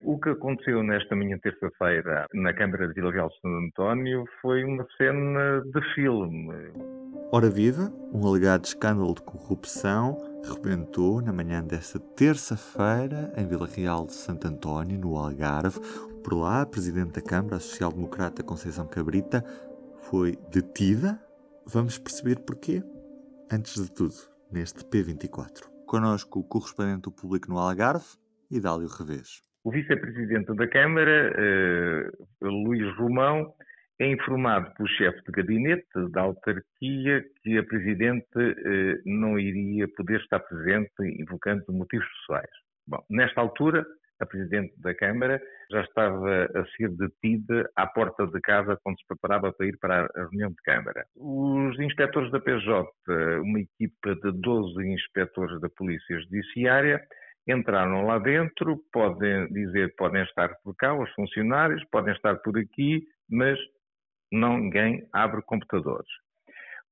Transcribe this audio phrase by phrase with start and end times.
[0.00, 4.62] O que aconteceu nesta manhã terça-feira na Câmara de Vila Real de Santo António foi
[4.62, 6.72] uma cena de filme.
[7.32, 14.06] Ora viva, um alegado escândalo de corrupção rebentou na manhã desta terça-feira em Vila Real
[14.06, 15.80] de Santo António, no Algarve.
[16.22, 19.44] Por lá, a Presidente da Câmara, a social-democrata Conceição Cabrita,
[20.02, 21.20] foi detida.
[21.66, 22.84] Vamos perceber porquê?
[23.50, 24.14] Antes de tudo,
[24.50, 25.68] neste P24.
[25.86, 28.06] Conosco o correspondente do público no Algarve,
[28.48, 29.47] Idálio Revés.
[29.68, 33.52] O vice-presidente da Câmara, uh, Luís Romão,
[34.00, 40.20] é informado pelo chefe de gabinete da autarquia que a Presidente uh, não iria poder
[40.22, 42.48] estar presente, invocando motivos pessoais.
[42.86, 43.84] Bom, nesta altura,
[44.18, 45.38] a Presidente da Câmara
[45.70, 50.08] já estava a ser detida à porta de casa quando se preparava para ir para
[50.16, 51.04] a reunião de Câmara.
[51.14, 52.88] Os inspectores da PJ,
[53.42, 57.06] uma equipa de 12 inspectores da Polícia Judiciária,
[57.48, 63.06] entraram lá dentro, podem dizer podem estar por cá, os funcionários, podem estar por aqui,
[63.28, 63.58] mas
[64.30, 66.08] não, ninguém abre computadores.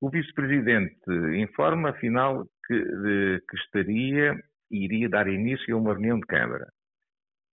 [0.00, 0.98] O vice-presidente
[1.36, 4.34] informa, afinal, que, que estaria
[4.70, 6.66] e iria dar início a uma reunião de Câmara.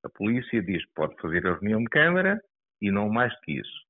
[0.03, 2.41] A polícia diz que pode fazer a reunião de Câmara
[2.81, 3.83] e não mais que isso.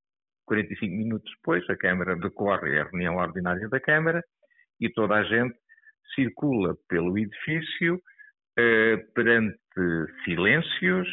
[0.45, 4.23] 45 minutos depois, a Câmara decorre a reunião ordinária da Câmara
[4.79, 5.55] e toda a gente
[6.13, 7.99] circula pelo edifício
[9.13, 9.57] perante
[10.23, 11.07] silêncios,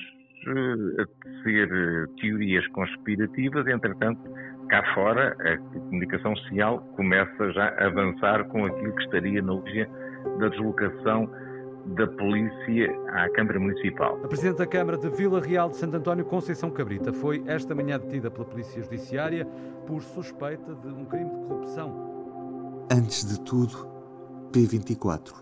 [0.46, 4.20] eh, a tecer eh, teorias conspirativas, entretanto,
[4.68, 9.86] cá fora, a comunicação social começa já a avançar com aquilo que estaria na origem
[10.38, 11.30] da deslocação
[11.94, 14.18] da polícia à Câmara Municipal.
[14.24, 17.98] A Presidente da Câmara de Vila Real de Santo António, Conceição Cabrita, foi esta manhã
[17.98, 19.44] detida pela Polícia Judiciária
[19.86, 22.86] por suspeita de um crime de corrupção.
[22.90, 23.88] Antes de tudo,
[24.52, 25.34] P24.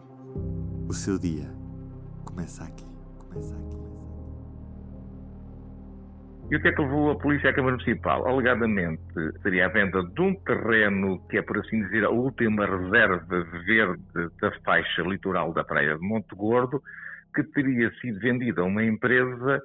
[0.88, 1.57] O seu dia
[2.38, 2.84] começa aqui.
[3.18, 3.76] Começa aqui.
[6.50, 8.26] E o que é que levou a polícia à Câmara Municipal?
[8.26, 9.02] Alegadamente,
[9.42, 14.02] seria a venda de um terreno que é, por assim dizer, a última reserva verde
[14.40, 16.80] da faixa litoral da Praia de Monte Gordo,
[17.34, 19.60] que teria sido vendida a uma empresa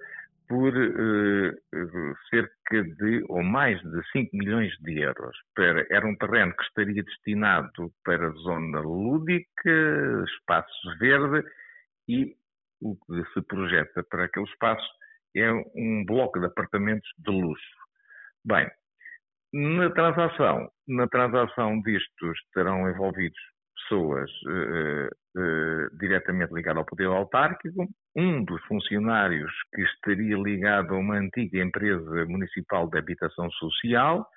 [0.49, 5.37] por uh, cerca de, ou mais de 5 milhões de euros.
[5.89, 11.47] Era um terreno que estaria destinado para zona lúdica, espaço verde
[12.09, 12.35] e
[12.83, 14.87] o que se projeta para aquele espaço
[15.35, 17.63] é um bloco de apartamentos de luxo.
[18.45, 18.69] Bem,
[19.53, 23.39] na transação, na transação disto estarão envolvidos
[23.83, 30.97] pessoas uh, uh, diretamente ligadas ao poder autárquico, um dos funcionários que estaria ligado a
[30.97, 34.27] uma antiga empresa municipal de habitação social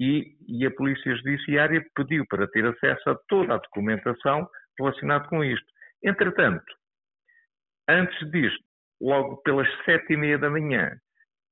[0.00, 4.48] e, e a Polícia Judiciária pediu para ter acesso a toda a documentação
[4.78, 5.66] relacionada com isto.
[6.02, 6.64] Entretanto,
[7.88, 8.62] antes disto,
[9.00, 10.90] logo pelas sete e meia da manhã,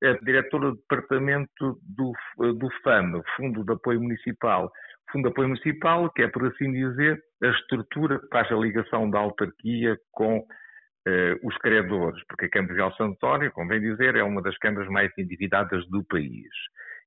[0.02, 2.12] a diretora do departamento do,
[2.54, 4.70] do FAM, Fundo de Apoio Municipal,
[5.10, 9.08] Fundo de Apoio Municipal, que é, por assim dizer, a estrutura que faz a ligação
[9.08, 10.44] da autarquia com
[11.06, 13.18] eh, os credores, porque a Câmara de Real Santo
[13.52, 16.48] convém dizer, é uma das câmaras mais endividadas do país.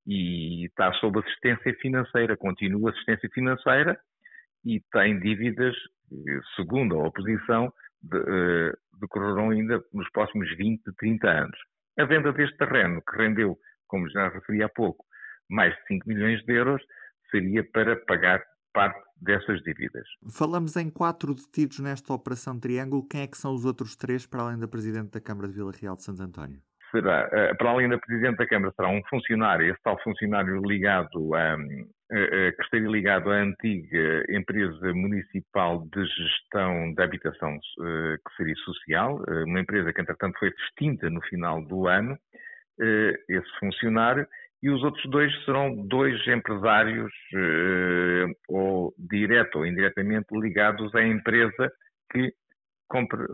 [0.05, 3.97] E está sob assistência financeira, continua assistência financeira
[4.65, 5.75] e tem dívidas,
[6.55, 7.71] segundo a oposição,
[8.01, 11.57] de, uh, decorrerão ainda nos próximos 20, 30 anos.
[12.00, 13.57] A venda deste terreno, que rendeu,
[13.88, 15.06] como já referi há pouco,
[15.50, 16.81] mais de 5 milhões de euros,
[17.31, 20.05] seria para pagar parte dessas dívidas.
[20.29, 23.07] Falamos em quatro detidos nesta Operação Triângulo.
[23.07, 25.72] Quem é que são os outros três, para além da Presidente da Câmara de Vila
[25.72, 26.61] Real de Santo António?
[26.91, 31.34] Será, eh, para além da Presidente da Câmara, será um funcionário, esse tal funcionário ligado
[31.34, 31.57] a,
[32.12, 38.56] eh, que estaria ligado à antiga empresa municipal de gestão da habitação, eh, que seria
[38.57, 42.16] social, eh, uma empresa que, entretanto, foi extinta no final do ano,
[42.78, 44.28] esse funcionário,
[44.62, 47.12] e os outros dois serão dois empresários,
[48.50, 51.72] ou direto ou indiretamente ligados à empresa
[52.12, 52.34] que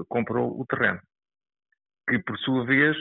[0.08, 1.00] comprou o terreno.
[2.08, 2.96] Que, por sua vez,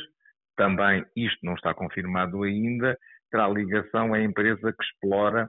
[0.61, 2.95] também, isto não está confirmado ainda,
[3.31, 5.47] terá ligação à empresa que explora,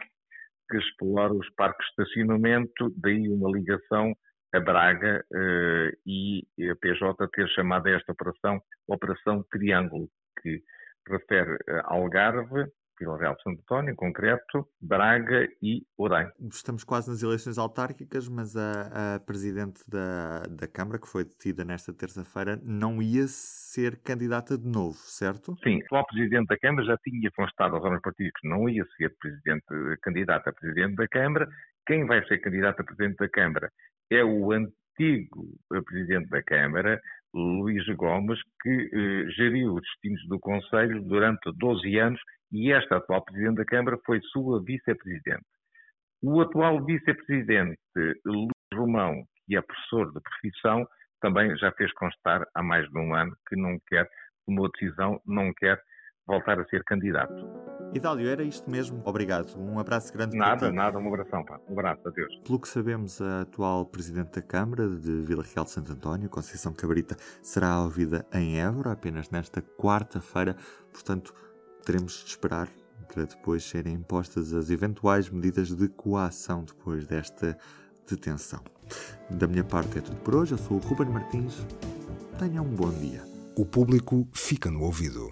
[0.70, 4.16] que explora os parques de estacionamento, daí uma ligação
[4.56, 10.08] a Braga eh, e a PJ ter chamado esta operação Operação Triângulo,
[10.42, 10.64] que
[11.10, 16.28] refere Algarve, Vila Real de Santo António, em concreto, Braga e Orem.
[16.52, 21.66] Estamos quase nas eleições autárquicas, mas a, a Presidente da, da Câmara, que foi detida
[21.66, 25.56] nesta terça-feira, não ia ser candidata de novo, certo?
[25.64, 28.86] Sim, o atual Presidente da Câmara já tinha constado aos homens partidos que não ia
[28.98, 29.66] ser presidente,
[30.02, 31.48] candidata a Presidente da Câmara.
[31.86, 33.72] Quem vai ser candidato a Presidente da Câmara
[34.12, 35.48] é o antigo
[35.86, 37.02] Presidente da Câmara,
[37.34, 42.22] Luís Gomes, que eh, geriu os destinos do Conselho durante 12 anos
[42.52, 45.46] e esta atual Presidente da Câmara foi sua Vice-Presidente.
[46.22, 47.80] O atual Vice-Presidente,
[48.26, 50.86] Luís Romão, que é professor de profissão,
[51.22, 54.08] também já fez constar há mais de um ano que não quer,
[54.46, 55.82] tomou decisão, não quer
[56.28, 57.34] voltar a ser candidato.
[57.94, 59.02] Idálio, era isto mesmo.
[59.06, 59.58] Obrigado.
[59.58, 61.60] Um abraço grande Nada, para nada, um abração, pá.
[61.68, 62.34] Um abraço, adeus.
[62.40, 66.74] Pelo que sabemos, a atual Presidente da Câmara de Vila Real de Santo António, Conceição
[66.74, 70.56] Cabrita, será ouvida em Évora apenas nesta quarta-feira.
[70.94, 71.34] Portanto,
[71.86, 72.70] teremos de esperar
[73.14, 77.58] para depois serem impostas as eventuais medidas de coação depois desta
[78.10, 78.62] detenção.
[79.30, 80.54] Da minha parte é tudo por hoje.
[80.54, 81.66] Eu sou o Ruben Martins.
[82.40, 83.24] Tenha um bom dia.
[83.56, 85.30] O público fica no ouvido.